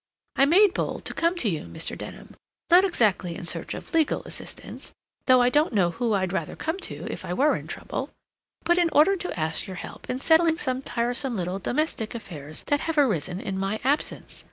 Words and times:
I 0.35 0.45
made 0.45 0.73
bold 0.73 1.05
to 1.05 1.13
come 1.13 1.35
to 1.37 1.47
you, 1.47 1.65
Mr. 1.65 1.95
Denham, 1.95 2.33
not 2.71 2.83
exactly 2.83 3.35
in 3.35 3.45
search 3.45 3.75
of 3.75 3.93
legal 3.93 4.23
assistance 4.23 4.93
(though 5.27 5.43
I 5.43 5.49
don't 5.49 5.73
know 5.75 5.91
who 5.91 6.13
I'd 6.13 6.33
rather 6.33 6.55
come 6.55 6.79
to, 6.89 7.05
if 7.13 7.23
I 7.23 7.35
were 7.35 7.55
in 7.55 7.67
trouble), 7.67 8.09
but 8.63 8.79
in 8.79 8.89
order 8.93 9.15
to 9.17 9.39
ask 9.39 9.67
your 9.67 9.75
help 9.77 10.09
in 10.09 10.17
settling 10.17 10.57
some 10.57 10.81
tiresome 10.81 11.35
little 11.35 11.59
domestic 11.59 12.15
affairs 12.15 12.63
that 12.65 12.79
have 12.79 12.97
arisen 12.97 13.39
in 13.39 13.59
my 13.59 13.79
absence. 13.83 14.39